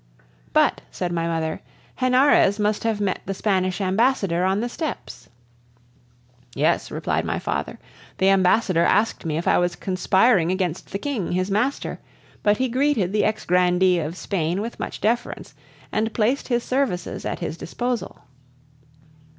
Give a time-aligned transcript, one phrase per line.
[0.51, 1.61] "But," said my mother,
[1.99, 5.29] "Henarez must have met the Spanish ambassador on the steps?"
[6.55, 7.77] "Yes," replied my father,
[8.17, 11.99] "the ambassador asked me if I was conspiring against the King, his master;
[12.41, 15.53] but he greeted the ex grandee of Spain with much deference,
[15.91, 18.23] and placed his services at his disposal."